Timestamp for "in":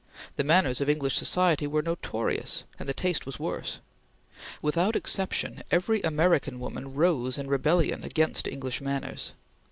7.37-7.45